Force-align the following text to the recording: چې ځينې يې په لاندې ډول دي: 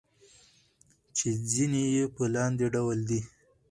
چې 1.17 1.27
ځينې 1.49 1.83
يې 1.95 2.05
په 2.15 2.23
لاندې 2.33 2.65
ډول 2.75 2.99
دي: 3.09 3.19